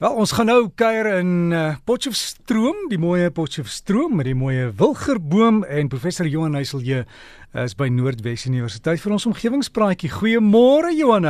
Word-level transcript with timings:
Wel, 0.00 0.14
ons 0.16 0.30
gaan 0.32 0.48
nou 0.48 0.70
kuier 0.80 1.04
in 1.18 1.50
uh, 1.52 1.74
Potchefstroom, 1.84 2.86
die 2.88 2.96
mooi 2.96 3.26
Potchefstroom 3.36 4.14
met 4.16 4.30
die 4.30 4.32
mooi 4.32 4.70
Wilgerboom 4.78 5.58
en 5.68 5.90
professor 5.92 6.24
Johan 6.24 6.56
Heiselje 6.56 7.02
uh, 7.02 7.66
is 7.66 7.74
by 7.76 7.90
Noordwes 7.92 8.46
Universiteit 8.48 9.02
vir 9.02 9.12
ons 9.12 9.26
omgewingspraatjie. 9.28 10.08
Goeiemôre 10.14 10.94
Johan. 10.96 11.28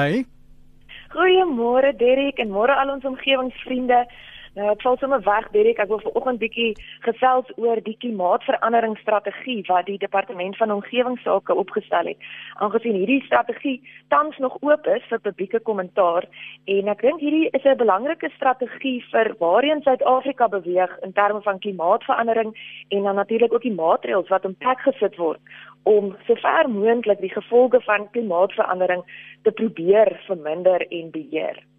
Goeiemôre 1.17 1.91
Derek 1.99 2.39
en 2.39 2.55
môre 2.55 2.79
al 2.79 2.95
ons 2.95 3.11
omgewingsvriende. 3.11 4.05
Nou, 4.59 4.65
ek 4.73 4.81
val 4.83 4.97
sommer 4.99 5.21
weg, 5.23 5.45
Derek. 5.55 5.79
Ek 5.79 5.91
wil 5.93 6.01
vanoggend 6.03 6.41
bietjie 6.43 6.73
gesels 7.05 7.53
oor 7.55 7.79
die 7.87 7.95
klimaatsveranderingsstrategie 8.03 9.61
wat 9.69 9.87
die 9.87 9.99
departement 10.03 10.59
van 10.59 10.75
omgewingsake 10.75 11.55
opgestel 11.63 12.11
het. 12.11 12.27
Aangesien 12.59 12.99
hierdie 12.99 13.21
strategie 13.29 13.77
tans 14.11 14.41
nog 14.43 14.57
oop 14.67 14.91
is 14.91 15.07
vir 15.13 15.23
publieke 15.29 15.63
kommentaar 15.71 16.27
en 16.75 16.91
ek 16.91 17.07
dink 17.07 17.23
hierdie 17.23 17.47
is 17.55 17.63
'n 17.63 17.79
belangrike 17.79 18.33
strategie 18.35 18.99
vir 19.13 19.35
waarheen 19.39 19.87
Suid-Afrika 19.87 20.49
beweeg 20.49 20.99
in 21.07 21.13
terme 21.13 21.41
van 21.47 21.63
klimaatsverandering 21.63 22.51
en 22.89 23.03
dan 23.03 23.15
natuurlik 23.23 23.53
ook 23.53 23.63
die 23.63 23.79
maatreëls 23.83 24.35
wat 24.35 24.45
in 24.45 24.59
plek 24.59 24.81
gesit 24.81 25.17
word 25.17 25.41
om 25.85 26.17
sover 26.27 26.69
moontlik 26.69 27.21
die 27.21 27.37
gevolge 27.39 27.81
van 27.81 28.11
klimaatsverandering 28.11 29.03
te 29.43 29.53
probeer 29.53 30.21
verminder 30.27 30.87
en 30.91 31.11
beheer. 31.11 31.70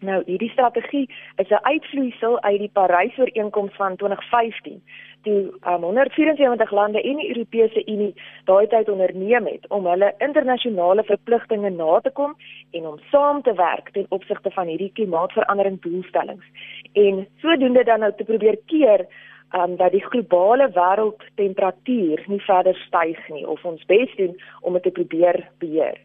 Nou, 0.00 0.22
hierdie 0.26 0.50
strategie 0.50 1.08
is 1.36 1.50
'n 1.50 1.62
uitvloeisel 1.62 2.40
uit 2.42 2.58
die 2.58 2.70
Parys-ooreenkoms 2.72 3.74
van 3.76 3.96
2015, 3.96 4.82
toe 5.22 5.52
um, 5.66 5.82
174 5.82 6.70
lande 6.70 7.02
en 7.02 7.16
die 7.16 7.28
Europese 7.28 7.82
Unie 7.86 8.14
daai 8.44 8.66
tyd 8.66 8.88
onderneem 8.88 9.46
het 9.46 9.66
om 9.68 9.86
hulle 9.86 10.14
internasionale 10.18 11.02
verpligtinge 11.02 11.70
na 11.70 12.00
te 12.00 12.10
kom 12.10 12.36
en 12.70 12.86
om 12.86 12.98
saam 13.10 13.42
te 13.42 13.54
werk 13.54 13.90
ten 13.90 14.06
opsigte 14.08 14.50
van 14.50 14.66
hierdie 14.66 14.92
klimaatsverandering 14.92 15.80
doelstellings. 15.80 16.44
En 16.92 17.26
sodoende 17.36 17.84
dan 17.84 18.00
nou 18.00 18.12
te 18.16 18.24
probeer 18.24 18.58
keer 18.66 19.06
um, 19.54 19.76
dat 19.76 19.92
die 19.92 20.04
globale 20.04 20.70
wêreldtemperatuur 20.70 22.24
nie 22.26 22.40
verder 22.40 22.76
styg 22.86 23.28
nie 23.28 23.46
of 23.48 23.64
ons 23.64 23.84
bes 23.84 24.14
doen 24.16 24.40
om 24.60 24.72
dit 24.72 24.82
te 24.82 24.90
probeer 24.90 25.48
beheer. 25.58 25.98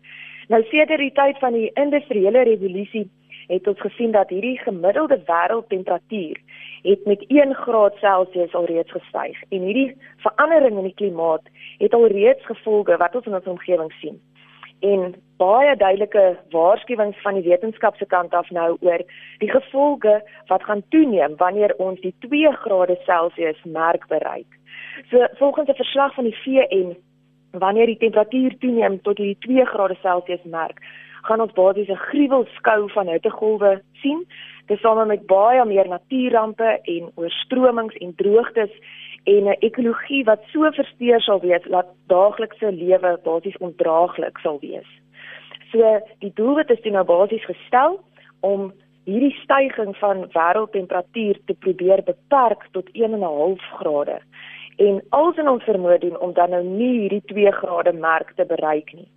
Nou 0.48 0.64
sedert 0.64 1.00
die 1.00 1.14
tyd 1.16 1.38
van 1.40 1.54
die 1.54 1.70
industriële 1.80 2.44
revolusie 2.44 3.10
het 3.48 3.68
ons 3.68 3.80
gesien 3.80 4.12
dat 4.12 4.30
hierdie 4.30 4.58
gemiddelde 4.60 5.20
wêreldtemperatuur 5.26 6.38
het 6.84 7.06
met 7.06 7.26
1 7.28 7.54
graad 7.54 7.96
Celsius 7.96 8.54
alreeds 8.54 8.92
gestyg 8.92 9.42
en 9.50 9.62
hierdie 9.62 9.96
verandering 10.18 10.78
in 10.78 10.90
die 10.90 11.00
klimaat 11.02 11.48
het 11.78 11.94
alreeds 11.94 12.46
gevolge 12.46 12.98
wat 12.98 13.16
ons 13.16 13.26
in 13.26 13.36
ons 13.40 13.52
omgewing 13.56 13.92
sien. 14.00 14.22
En 14.84 15.14
baie 15.40 15.76
duidelike 15.76 16.40
waarskuwings 16.52 17.22
van 17.22 17.40
die 17.40 17.48
wetenskap 17.48 17.96
se 17.96 18.06
kant 18.06 18.34
af 18.34 18.50
nou 18.52 18.76
oor 18.80 19.04
die 19.40 19.52
gevolge 19.52 20.18
wat 20.52 20.64
gaan 20.64 20.84
toeneem 20.90 21.38
wanneer 21.40 21.76
ons 21.78 22.02
die 22.02 22.16
2 22.28 22.52
grade 22.66 22.98
Celsius 23.06 23.64
merk 23.64 24.08
bereik. 24.08 24.60
So 25.10 25.28
volgens 25.40 25.70
'n 25.70 25.82
verslag 25.84 26.14
van 26.14 26.24
die 26.24 26.38
VN 26.44 26.96
wanneer 27.52 27.86
die 27.86 27.98
temperatuur 27.98 28.58
toeneem 28.58 29.02
tot 29.02 29.18
die 29.18 29.38
2 29.40 29.66
grade 29.66 29.96
Celsius 30.02 30.44
merk, 30.44 30.80
gaan 31.28 31.42
ons 31.42 31.54
basies 31.56 31.90
'n 31.90 32.06
gruwelskou 32.10 32.92
van 32.92 33.08
hittegolwe 33.08 33.82
sien, 34.02 34.26
tesame 34.68 35.06
met 35.06 35.26
baie 35.28 35.66
meer 35.66 35.88
natuurrampe 35.88 36.80
en 36.84 37.12
oorstromings 37.16 37.96
en 37.96 38.16
droogtes 38.16 38.72
en 39.24 39.44
'n 39.48 39.56
ekologie 39.60 40.24
wat 40.24 40.42
so 40.52 40.72
versteur 40.72 41.22
sal 41.22 41.40
wees 41.40 41.64
dat 41.70 41.88
daaglikse 42.08 42.72
lewe 42.72 43.20
basies 43.24 43.58
ondraaglik 43.58 44.38
sal 44.38 44.60
wees. 44.60 44.90
So 45.72 46.00
die 46.20 46.32
doelwit 46.34 46.70
is 46.70 46.92
nou 46.92 47.04
basies 47.04 47.46
gestel 47.46 48.00
om 48.40 48.74
hierdie 49.06 49.36
stygings 49.44 49.98
van 50.00 50.28
wêreldtemperatuur 50.32 51.38
te 51.46 51.54
probeer 51.54 52.04
beperk 52.04 52.68
tot 52.72 52.90
1.5 52.94 53.62
grade 53.80 54.20
en 54.78 55.02
als 55.10 55.38
in 55.38 55.50
ons 55.50 55.64
vermoë 55.64 56.00
doen 56.00 56.20
om 56.20 56.34
dan 56.34 56.50
nou 56.50 56.64
nie 56.64 57.00
hierdie 57.00 57.24
2 57.30 57.52
grade 57.52 57.94
merk 57.94 58.32
te 58.36 58.46
bereik 58.46 58.94
nie. 58.94 59.08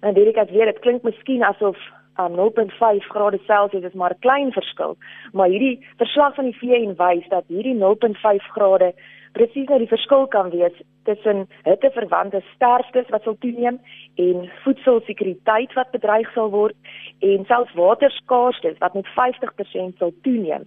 En 0.00 0.14
Dirk 0.14 0.36
het 0.36 0.50
weer 0.50 0.64
dit 0.64 0.78
klink 0.78 1.02
miskien 1.02 1.44
asof 1.44 1.78
um, 2.20 2.36
0.5 2.36 3.06
grade 3.08 3.38
Celsius 3.46 3.82
is 3.82 3.92
maar 3.92 4.14
'n 4.14 4.18
klein 4.18 4.52
verskil, 4.52 4.96
maar 5.32 5.48
hierdie 5.48 5.86
verslag 5.96 6.34
van 6.34 6.44
die 6.44 6.58
VN 6.58 6.94
wys 6.96 7.28
dat 7.28 7.44
hierdie 7.48 7.74
0.5 7.74 8.46
grade 8.52 8.94
presies 9.32 9.68
nou 9.68 9.78
die 9.78 9.90
verskil 9.90 10.26
kan 10.26 10.50
wees 10.50 10.76
tussen 11.04 11.44
hitteverwante 11.62 12.40
sterftes 12.54 13.08
wat 13.08 13.22
sal 13.22 13.36
toeneem 13.38 13.78
en 14.14 14.50
voedselsekuriteit 14.64 15.72
wat 15.72 15.90
bedreig 15.90 16.32
sal 16.32 16.50
word 16.50 16.76
en 17.20 17.44
selfs 17.44 17.74
waterskaarstes 17.74 18.78
wat 18.78 18.94
met 18.94 19.06
50% 19.18 20.00
sal 20.00 20.14
toeneem. 20.22 20.64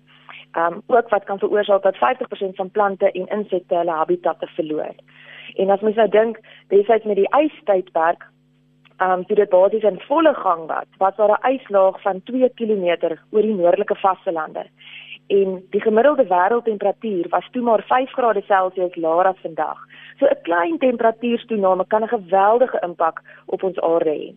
Um 0.58 0.82
ook 0.88 1.10
wat 1.10 1.24
kan 1.24 1.40
veroorsaak 1.40 1.84
dat 1.84 1.98
50% 1.98 2.56
van 2.62 2.70
plante 2.70 3.12
en 3.12 3.28
insekte 3.28 3.76
hulle 3.76 3.92
habitatte 3.92 4.48
verloor. 4.48 4.96
En 5.56 5.70
as 5.70 5.82
mens 5.82 5.96
nou 5.96 6.10
dink, 6.10 6.40
destyds 6.68 7.06
met 7.06 7.16
die 7.16 7.30
ystydperk 7.42 8.26
um 9.02 9.26
toe 9.26 9.36
dit 9.36 9.50
basies 9.50 9.84
in 9.84 10.00
volle 10.08 10.34
gang 10.34 10.68
was, 10.68 10.88
was 10.98 11.16
daar 11.16 11.40
'n 11.40 11.54
yslaag 11.56 12.02
van 12.02 12.22
2 12.24 12.50
km 12.56 13.18
oor 13.32 13.42
die 13.42 13.56
noordelike 13.56 13.96
vastelande. 13.96 14.66
En 15.28 15.64
die 15.70 15.82
gemiddelde 15.82 16.26
wêreldtemperatuur 16.28 17.30
was 17.30 17.48
toe 17.52 17.62
maar 17.62 17.84
5 17.88 18.12
grade 18.12 18.42
Celsius 18.42 18.96
laer 18.96 19.26
as 19.26 19.42
vandag. 19.42 19.78
So 20.18 20.26
'n 20.26 20.42
klein 20.42 20.78
temperatuurstoename 20.78 21.86
kan 21.88 22.04
'n 22.04 22.08
geweldige 22.08 22.80
impak 22.82 23.22
op 23.46 23.64
ons 23.64 23.80
aarde 23.80 24.10
hê. 24.10 24.36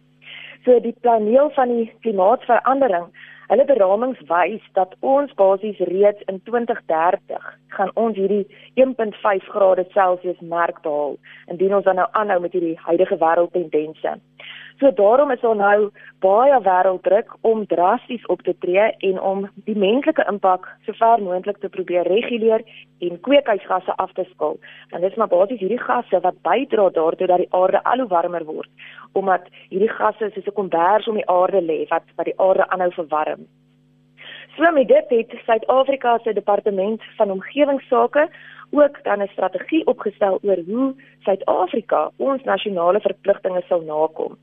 So 0.64 0.80
die 0.80 0.96
planeel 1.00 1.50
van 1.50 1.68
die 1.68 1.92
klimaatsverandering 2.00 3.06
Hulle 3.52 3.66
beramings 3.68 4.20
wys 4.30 4.62
dat 4.72 4.94
ons 5.04 5.32
basies 5.36 5.80
reeds 5.84 6.22
in 6.32 6.38
2030 6.48 7.48
gaan 7.76 7.90
ons 8.00 8.16
hierdie 8.16 8.46
1.5 8.80 9.50
grade 9.52 9.84
Celsius 9.92 10.38
merk 10.54 10.78
behaal 10.86 11.18
indien 11.52 11.74
ons 11.76 11.84
dan 11.84 12.00
nou 12.00 12.06
aanhou 12.16 12.38
met 12.40 12.56
hierdie 12.56 12.78
huidige 12.86 13.18
wêreldtendense. 13.20 14.14
So 14.82 14.90
daarom 14.92 15.30
is 15.30 15.40
daar 15.40 15.56
nou 15.56 15.90
baie 16.18 16.56
wêrelddruk 16.62 17.36
om 17.40 17.66
drasties 17.66 18.24
op 18.26 18.40
te 18.42 18.54
tree 18.58 18.88
en 19.08 19.20
om 19.20 19.44
die 19.68 19.76
menslike 19.78 20.24
impak 20.30 20.66
sover 20.86 21.22
moontlik 21.22 21.60
te 21.62 21.68
probeer 21.68 22.10
reguleer 22.10 22.64
en 22.98 23.20
kweekhuisgasse 23.20 23.94
af 24.02 24.12
te 24.12 24.26
skaal. 24.32 24.58
Want 24.90 25.02
dit 25.02 25.10
is 25.10 25.20
maar 25.22 25.30
basies 25.30 25.62
hierdie 25.62 25.78
gasse 25.86 26.20
wat 26.26 26.42
bydra 26.42 26.88
daartoe 26.98 27.30
dat 27.30 27.44
die 27.44 27.52
aarde 27.54 27.84
al 27.84 28.02
hoe 28.02 28.10
warmer 28.10 28.44
word 28.44 28.90
omdat 29.12 29.46
hierdie 29.70 29.94
gasse 30.00 30.32
soos 30.34 30.50
'n 30.50 30.58
kombers 30.58 31.08
om 31.08 31.14
die 31.14 31.30
aarde 31.30 31.62
lê 31.62 31.78
wat 31.88 32.06
wat 32.16 32.26
die 32.26 32.40
aarde 32.40 32.68
aanhou 32.68 32.92
verwarm. 32.92 33.46
So 34.56 34.72
met 34.72 34.88
dit 34.88 35.08
het 35.08 35.32
Suid-Afrika 35.44 36.18
se 36.18 36.32
departement 36.32 37.02
van 37.16 37.30
omgewingsake 37.30 38.28
ook 38.70 38.98
dan 39.02 39.22
'n 39.22 39.28
strategie 39.32 39.86
opgestel 39.86 40.38
oor 40.42 40.58
hoe 40.66 40.94
Suid-Afrika 41.20 42.10
ons 42.16 42.42
nasionale 42.42 43.00
verpligtinge 43.00 43.62
sal 43.68 43.80
nakom. 43.80 44.36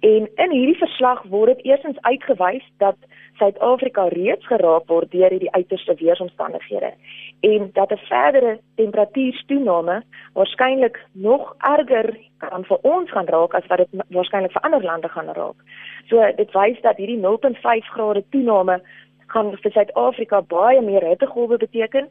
En 0.00 0.28
in 0.34 0.50
hierdie 0.50 0.78
verslag 0.78 1.22
word 1.26 1.56
dit 1.56 1.64
eersins 1.64 1.98
uitgewys 2.00 2.66
dat 2.78 2.96
Suid-Afrika 3.38 4.04
reeds 4.12 4.46
geraak 4.46 4.86
word 4.86 5.10
deur 5.10 5.30
hierdie 5.30 5.50
uiterste 5.50 5.94
weeromstandighede 5.98 6.92
en 7.40 7.70
dat 7.72 7.90
'n 7.92 8.06
verdere 8.10 8.60
temperatuurstoename 8.74 10.02
waarskynlik 10.32 11.02
nog 11.12 11.54
erger 11.58 12.16
kan 12.38 12.64
vir 12.64 12.78
ons 12.82 13.10
gaan 13.10 13.26
raak 13.26 13.54
as 13.54 13.66
wat 13.66 13.78
dit 13.78 14.02
waarskynlik 14.08 14.52
vir 14.52 14.62
ander 14.62 14.82
lande 14.82 15.08
gaan 15.08 15.30
raak. 15.34 15.58
So 16.06 16.32
dit 16.36 16.52
wys 16.52 16.80
dat 16.80 16.96
hierdie 16.96 17.18
0.5 17.18 17.90
grade 17.90 18.24
toename 18.30 18.82
gaan 19.26 19.56
vir 19.56 19.70
Suid-Afrika 19.70 20.40
baie 20.40 20.80
meer 20.80 21.04
hittegolwe 21.04 21.56
beteken 21.56 22.08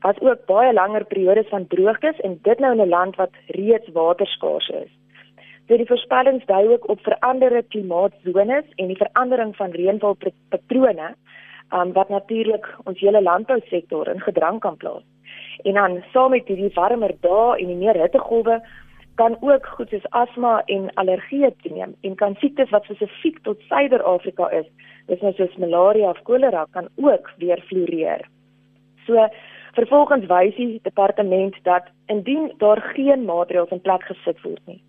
as 0.00 0.20
ook 0.20 0.46
baie 0.46 0.72
langer 0.72 1.04
periodes 1.04 1.48
van 1.48 1.66
droogtes 1.66 2.20
en 2.20 2.38
dit 2.42 2.58
nou 2.58 2.72
in 2.72 2.80
'n 2.80 2.88
land 2.88 3.16
wat 3.16 3.32
reeds 3.46 3.88
waterskaars 3.92 4.68
is. 4.68 4.99
So 5.70 5.76
die 5.78 5.86
voorspellings 5.86 6.42
dui 6.48 6.64
ook 6.66 6.88
op 6.90 7.02
veranderde 7.06 7.60
klimaatsones 7.70 8.64
en 8.82 8.88
die 8.90 8.96
verandering 8.98 9.52
van 9.54 9.70
reënvalpatrone 9.70 11.12
um, 11.70 11.92
wat 11.94 12.08
natuurlik 12.10 12.66
ons 12.90 12.98
hele 12.98 13.20
landbousektor 13.22 14.10
in 14.10 14.18
gedrang 14.24 14.58
kan 14.64 14.76
plaas. 14.76 15.04
En 15.62 15.78
dan 15.78 15.94
saam 16.10 16.34
met 16.34 16.50
hierdie 16.50 16.72
warmer 16.74 17.14
dae 17.22 17.60
en 17.60 17.70
die 17.70 17.78
meer 17.84 18.00
hittegolwe 18.02 18.58
kan 19.22 19.38
ook 19.46 19.70
goed 19.76 19.94
soos 19.94 20.10
asma 20.24 20.56
en 20.66 20.90
allergieë 21.04 21.52
toeneem 21.62 21.94
en 22.02 22.18
kan 22.18 22.34
siektes 22.42 22.74
wat 22.74 22.90
spesifiek 22.90 23.38
tot 23.46 23.62
Suider-Afrika 23.70 24.50
is, 24.50 24.66
dis 25.06 25.22
nou 25.22 25.34
soos 25.38 25.54
malaria 25.62 26.10
of 26.10 26.22
kolera 26.26 26.66
kan 26.74 26.90
ook 26.98 27.30
weer 27.38 27.62
floreer. 27.70 28.26
So 29.06 29.30
vervolgens 29.78 30.26
wys 30.26 30.58
die 30.58 30.80
departement 30.82 31.54
dat 31.62 31.94
indien 32.10 32.50
daar 32.58 32.82
geen 32.96 33.22
maatreëls 33.30 33.70
in 33.70 33.86
plek 33.86 34.10
gesit 34.10 34.42
word 34.42 34.66
nie 34.66 34.82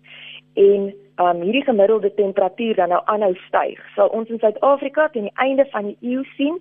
en 0.54 0.92
um, 1.16 1.40
hierdie 1.40 1.64
gemiddelde 1.64 2.14
temperatuur 2.14 2.74
dan 2.74 2.88
nou 2.88 3.02
aanhou 3.04 3.34
styg, 3.46 3.80
sal 3.94 4.08
ons 4.08 4.28
in 4.28 4.38
Suid-Afrika 4.38 5.08
teen 5.08 5.28
die 5.30 5.38
einde 5.44 5.66
van 5.70 5.92
die 5.92 6.14
eeu 6.14 6.24
sien 6.36 6.58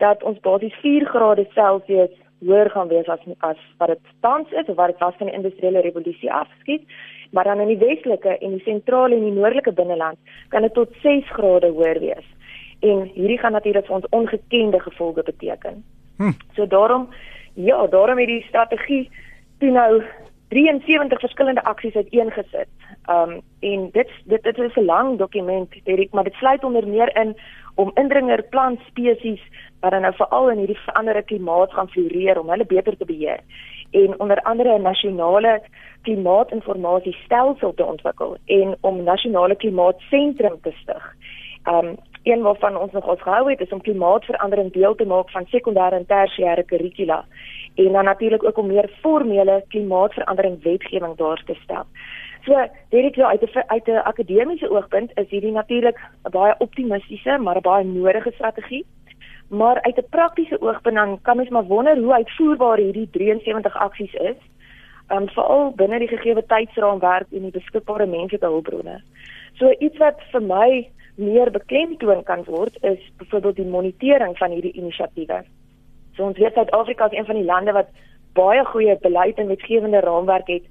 dat 0.00 0.22
ons 0.22 0.40
basies 0.40 0.74
4 0.82 1.06
grade 1.12 1.46
Celsius 1.54 2.16
hoër 2.40 2.70
gaan 2.72 2.88
wees 2.88 3.08
as 3.12 3.20
as 3.44 3.58
wat 3.78 3.92
dit 3.92 4.12
tans 4.24 4.52
is 4.52 4.68
of 4.68 4.76
wat 4.76 4.92
dit 4.92 5.02
was 5.04 5.16
van 5.18 5.28
die 5.28 5.36
industriële 5.36 5.80
revolusie 5.80 6.32
afskiet. 6.32 6.86
Maar 7.30 7.44
dan 7.44 7.60
in 7.60 7.68
die 7.70 7.78
westelike 7.78 8.38
en 8.38 8.56
die 8.56 8.64
sentrale 8.64 9.14
en 9.14 9.24
die 9.24 9.36
noordelike 9.36 9.72
binneland 9.72 10.18
kan 10.48 10.62
dit 10.62 10.74
tot 10.74 10.94
6 11.02 11.28
grade 11.30 11.68
hoër 11.76 12.00
wees. 12.00 12.26
En 12.80 13.04
hierdie 13.14 13.38
gaan 13.38 13.52
natuurlik 13.52 13.86
vir 13.86 13.94
ons 13.94 14.08
ongekende 14.10 14.80
gevolge 14.80 15.22
beteken. 15.22 15.84
Hm. 16.16 16.32
So 16.56 16.66
daarom 16.66 17.08
ja, 17.54 17.86
daarom 17.86 18.18
het 18.18 18.26
die 18.26 18.44
strategie 18.48 19.10
toe 19.58 19.70
nou 19.70 20.02
73 20.50 21.20
verskillende 21.20 21.62
aksies 21.62 21.94
uiteengesit. 21.94 22.68
Um 23.06 23.40
en 23.60 23.88
dit 23.92 24.10
dit 24.24 24.42
dit 24.42 24.58
is 24.58 24.76
'n 24.76 24.84
lang 24.84 25.18
dokument, 25.18 25.74
Derek, 25.84 26.12
maar 26.12 26.24
dit 26.24 26.34
sluit 26.34 26.64
onder 26.64 26.88
meer 26.88 27.16
in 27.16 27.36
om 27.74 27.90
indringer 27.94 28.42
plant 28.42 28.80
spesies 28.80 29.42
wat 29.80 29.90
dan 29.90 30.00
nou 30.00 30.14
veral 30.14 30.50
in 30.50 30.58
hierdie 30.58 30.78
veranderde 30.78 31.22
klimaat 31.22 31.72
gaan 31.72 31.88
floreer 31.88 32.40
om 32.40 32.50
hulle 32.50 32.66
beter 32.66 32.96
te 32.96 33.04
beheer 33.04 33.40
en 33.90 34.20
onder 34.20 34.42
andere 34.42 34.78
'n 34.78 34.82
nasionale 34.82 35.62
klimaatinformasiestelsel 36.02 37.74
te 37.74 37.84
ontwikkel 37.84 38.36
en 38.44 38.76
om 38.80 39.02
nasionale 39.02 39.56
klimaatsentrum 39.56 40.60
te 40.62 40.72
stig. 40.82 41.14
Um 41.64 41.96
een 42.22 42.42
waarvan 42.42 42.76
ons 42.76 42.92
nog 42.92 43.06
ons 43.08 43.22
gehou 43.22 43.50
het 43.50 43.60
is 43.60 43.72
om 43.72 43.80
klimaatverandering 43.80 44.72
deel 44.72 44.94
te 44.94 45.04
maak 45.04 45.30
van 45.30 45.46
sekondêre 45.46 45.96
en 45.96 46.06
tersiêre 46.06 46.64
kurrikula 46.64 47.24
en 47.74 47.92
dan 47.92 48.04
natuurlik 48.04 48.44
ook 48.44 48.58
om 48.58 48.66
meer 48.66 48.90
formele 49.00 49.64
klimaatsverandering 49.68 50.62
wetgewing 50.62 51.16
daar 51.16 51.42
te 51.46 51.54
stel. 51.62 51.84
So, 52.44 52.66
dit 52.88 53.16
is 53.16 53.22
uit 53.22 53.42
'n 53.42 53.62
uit 53.66 53.86
'n 53.86 53.96
akademiese 53.96 54.70
oogpunt 54.70 55.10
is 55.14 55.28
hierdie 55.28 55.52
natuurlik 55.52 55.98
'n 56.24 56.30
baie 56.30 56.54
optimistiese, 56.58 57.38
maar 57.38 57.56
'n 57.56 57.60
baie 57.60 57.84
nodige 57.84 58.30
strategie. 58.32 58.86
Maar 59.48 59.82
uit 59.82 59.96
'n 59.96 60.08
praktiese 60.10 60.60
oogpunt 60.60 60.94
dan 60.94 61.18
kan 61.22 61.36
mens 61.36 61.48
maar 61.48 61.64
wonder 61.64 61.98
hoe 61.98 62.14
uitvoerbaar 62.14 62.78
hierdie 62.78 63.10
73 63.10 63.76
aksies 63.76 64.14
is. 64.14 64.36
Um 65.08 65.28
veral 65.28 65.72
binne 65.76 65.98
die 65.98 66.08
gegee 66.08 66.46
tydsraamwerk 66.46 67.26
en 67.32 67.42
die 67.42 67.50
beskikbare 67.50 68.06
menslike 68.06 68.46
hulpbronne. 68.46 69.02
So 69.52 69.70
iets 69.78 69.98
wat 69.98 70.20
vir 70.30 70.42
my 70.42 70.88
meer 71.20 71.50
beklemtoon 71.54 72.22
kan 72.24 72.44
word 72.44 72.76
is 72.82 73.00
byvoorbeeld 73.20 73.56
die 73.56 73.70
monitering 73.70 74.36
van 74.38 74.50
hierdie 74.50 74.72
inisiatiewe. 74.72 75.42
So 76.16 76.26
ons 76.26 76.38
weet 76.38 76.56
Suid-Afrika 76.56 77.10
is 77.10 77.18
een 77.18 77.28
van 77.28 77.38
die 77.38 77.44
lande 77.44 77.72
wat 77.76 77.92
baie 78.38 78.64
goeie 78.64 78.96
beleid 79.02 79.38
en 79.38 79.52
wetgewende 79.52 80.00
raamwerk 80.00 80.48
het. 80.48 80.68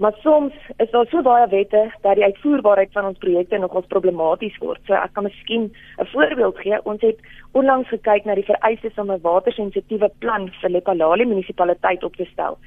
Maar 0.00 0.14
soms 0.22 0.54
is 0.76 0.90
daar 0.90 1.06
so 1.06 1.22
baie 1.22 1.48
wette 1.48 1.82
dat 2.00 2.14
die 2.16 2.24
uitvoerbaarheid 2.24 2.92
van 2.92 3.04
ons 3.04 3.18
projekte 3.18 3.58
nogals 3.58 3.86
problematies 3.86 4.56
word. 4.58 4.80
So 4.86 4.96
ek 4.96 5.12
kan 5.12 5.26
miskien 5.28 5.72
'n 5.98 6.06
voorbeeld 6.12 6.58
gee. 6.58 6.78
Ons 6.84 7.00
het 7.00 7.18
onlangs 7.52 7.88
gekyk 7.88 8.24
na 8.24 8.34
die 8.34 8.50
vereistes 8.52 8.98
om 8.98 9.10
'n 9.10 9.20
watersensitiewe 9.20 10.10
plan 10.18 10.48
vir 10.60 10.70
Lephalale 10.70 11.24
munisipaliteit 11.24 12.04
op 12.04 12.16
te 12.16 12.24
stel. 12.24 12.58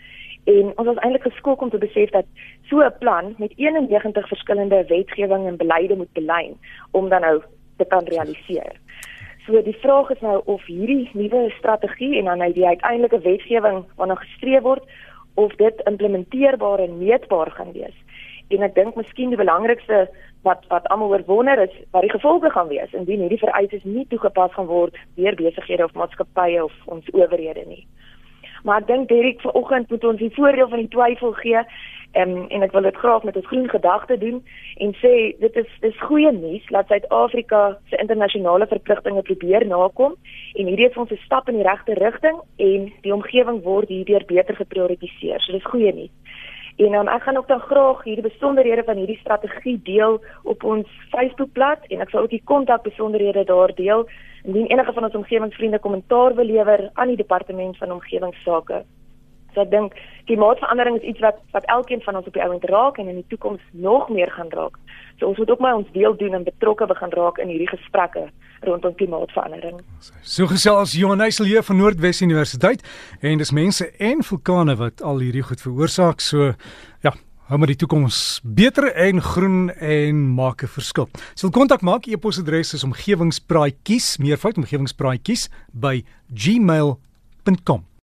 En 0.44 0.72
ons 0.76 0.88
was 0.88 1.00
eintlik 1.00 1.24
geskok 1.24 1.62
om 1.62 1.70
te 1.70 1.78
besef 1.78 2.10
dat 2.10 2.26
so 2.70 2.84
'n 2.84 2.98
plan 3.00 3.36
met 3.38 3.54
91 3.56 4.28
verskillende 4.28 4.86
wetgewing 4.88 5.48
en 5.48 5.58
beleide 5.58 5.96
moet 5.96 6.14
belyn 6.14 6.58
om 6.92 7.10
dan 7.10 7.22
nou 7.22 7.42
te 7.78 7.86
kan 7.86 8.04
realiseer. 8.06 8.76
So 9.46 9.62
die 9.62 9.78
vraag 9.78 10.10
is 10.10 10.20
nou 10.20 10.42
of 10.46 10.66
hierdie 10.66 11.10
nuwe 11.14 11.50
strategie 11.58 12.18
en 12.18 12.26
dan 12.26 12.38
nou 12.38 12.54
die 12.54 12.68
uiteindelike 12.68 13.20
wetgewing 13.20 13.86
waarna 13.96 14.16
gestreef 14.16 14.62
word 14.62 14.84
of 15.34 15.56
dit 15.56 15.82
implementeerbaar 15.84 16.80
en 16.80 16.98
meetbaar 16.98 17.52
gaan 17.52 17.72
wees. 17.72 17.96
En 18.48 18.62
ek 18.62 18.76
dink 18.76 18.96
miskien 18.96 19.30
die 19.30 19.40
belangrikste 19.40 20.10
wat 20.44 20.66
wat 20.68 20.88
almal 20.88 21.10
oor 21.10 21.24
wonder 21.26 21.60
is 21.60 21.76
wat 21.92 22.02
die 22.02 22.12
gevolge 22.12 22.50
gaan 22.50 22.68
wees 22.68 22.94
indien 22.94 23.20
hierdie 23.20 23.40
vereistes 23.40 23.84
nie 23.84 24.06
toegepas 24.08 24.54
gaan 24.54 24.70
word 24.72 24.98
deur 25.16 25.36
besighede 25.36 25.84
of 25.84 25.94
maatskappye 25.94 26.64
of 26.64 26.74
ons 26.86 27.10
owerhede 27.14 27.64
nie. 27.68 27.88
Maar 28.64 28.82
ek 28.82 28.88
dink 28.88 29.10
Derek 29.10 29.42
vanoggend 29.42 29.90
moet 29.90 30.04
ons 30.04 30.20
die 30.20 30.32
voordeel 30.36 30.70
van 30.70 30.80
die 30.80 30.94
twyfel 30.96 31.34
gee 31.42 31.64
en 32.14 32.36
en 32.50 32.62
ek 32.62 32.72
wil 32.72 32.86
dit 32.86 32.96
graag 33.02 33.24
met 33.24 33.38
'n 33.38 33.50
groen 33.50 33.70
gedagte 33.70 34.18
doen 34.18 34.44
en 34.78 34.94
sê 35.04 35.14
dit 35.40 35.56
is 35.56 35.70
dis 35.82 36.00
goeie 36.00 36.32
nuus 36.32 36.66
dat 36.70 36.88
Suid-Afrika 36.88 37.78
se 37.90 37.98
internasionale 37.98 38.68
verpligtinge 38.68 39.22
probeer 39.22 39.68
nakom 39.68 40.16
en 40.54 40.66
hierdie 40.66 40.90
is 40.90 40.98
ons 40.98 41.12
'n 41.12 41.26
stap 41.26 41.50
in 41.50 41.56
die 41.56 41.68
regte 41.68 41.94
rigting 41.94 42.38
en 42.58 42.92
die 43.02 43.14
omgewing 43.14 43.62
word 43.64 43.88
hierdeur 43.90 44.24
beter 44.26 44.56
geprioritiseer. 44.56 45.42
So 45.42 45.52
dis 45.52 45.64
goeie 45.64 45.94
nuus. 45.94 46.12
En 46.76 46.94
um, 46.94 47.08
ek 47.08 47.24
gaan 47.24 47.38
ook 47.38 47.48
dan 47.48 47.60
graag 47.60 48.04
hierdie 48.04 48.30
besonderhede 48.30 48.84
van 48.84 48.98
hierdie 48.98 49.20
strategie 49.20 49.80
deel 49.84 50.24
op 50.44 50.64
ons 50.64 50.90
Facebookblad 51.12 51.86
en 51.90 52.02
ek 52.02 52.10
sal 52.10 52.26
ook 52.26 52.34
die 52.34 52.42
kontak 52.50 52.82
besonderhede 52.84 53.44
daar 53.46 53.74
deel 53.76 54.08
indien 54.44 54.68
enige 54.68 54.94
van 54.94 55.04
ons 55.04 55.16
omgewingsvriende 55.16 55.80
kommentaar 55.80 56.36
wil 56.36 56.46
lewer 56.46 56.90
aan 56.94 57.08
die 57.14 57.22
departement 57.22 57.78
van 57.78 57.92
omgewingsake. 57.92 58.84
So 59.54 59.62
ek 59.62 59.72
dink 59.72 59.98
klimaatsverandering 60.30 60.98
is 61.02 61.10
iets 61.14 61.22
wat 61.22 61.38
wat 61.52 61.66
elkeen 61.72 62.02
van 62.02 62.16
ons 62.16 62.28
op 62.28 62.34
die 62.34 62.44
ouend 62.44 62.64
raak 62.70 62.98
en 62.98 63.10
in 63.12 63.20
die 63.22 63.30
toekoms 63.34 63.62
nog 63.72 64.10
meer 64.10 64.32
gaan 64.32 64.50
raak. 64.50 64.80
So 65.20 65.28
ons 65.28 65.38
moet 65.38 65.50
ook 65.50 65.60
maar 65.60 65.76
ons 65.76 65.92
deel 65.94 66.16
doen 66.18 66.34
en 66.34 66.48
betrokke 66.48 66.88
begin 66.90 67.14
raak 67.14 67.38
in 67.38 67.52
hierdie 67.54 67.70
gesprekke 67.70 68.30
rondom 68.64 68.96
klimaatsverandering. 68.96 69.82
So 70.22 70.48
gesels 70.48 70.96
Johan 70.98 71.22
Nysel 71.22 71.46
hier 71.46 71.64
van 71.64 71.78
Noordwes 71.78 72.22
Universiteit 72.22 72.82
en 73.22 73.38
dis 73.38 73.52
mense 73.52 73.92
en 74.00 74.24
vulkane 74.24 74.76
wat 74.80 75.04
al 75.04 75.22
hierdie 75.22 75.46
goed 75.46 75.62
veroorsaak. 75.62 76.24
So 76.24 76.54
ja, 77.06 77.14
hou 77.52 77.60
maar 77.60 77.70
die 77.70 77.80
toekoms 77.80 78.42
beter 78.44 78.90
en 78.96 79.22
groen 79.22 79.70
en 79.78 80.26
maak 80.34 80.64
'n 80.64 80.68
verskil. 80.68 81.10
So 81.36 81.50
kontak 81.50 81.82
maak 81.82 82.08
e-posadres 82.08 82.74
is 82.74 82.84
omgewingspraatjies, 82.84 84.18
meervoud 84.18 84.58
omgewingspraatjies 84.58 85.50
by 85.72 86.04
gmail.com 86.34 87.93